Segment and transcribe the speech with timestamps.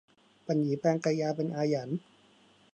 [0.47, 1.89] ปันหยีแปลงกายาเป็นอาหยัน